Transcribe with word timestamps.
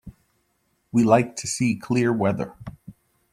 We 0.91 1.03
like 1.03 1.35
to 1.35 1.45
see 1.47 1.75
clear 1.75 2.11
weather. 2.11 2.55